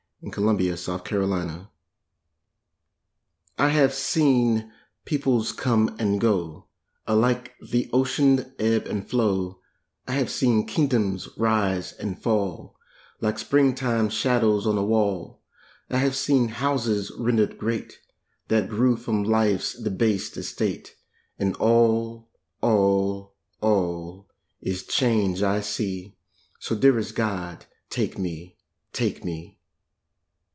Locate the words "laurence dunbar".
0.53-1.19